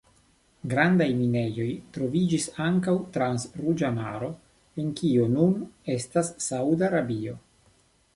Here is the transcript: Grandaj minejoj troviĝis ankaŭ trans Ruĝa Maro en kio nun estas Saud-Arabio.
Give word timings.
Grandaj 0.69 1.07
minejoj 1.17 1.65
troviĝis 1.97 2.47
ankaŭ 2.67 2.95
trans 3.17 3.45
Ruĝa 3.65 3.91
Maro 3.99 4.31
en 4.85 4.89
kio 5.01 5.27
nun 5.35 5.53
estas 5.97 6.33
Saud-Arabio. 6.47 7.37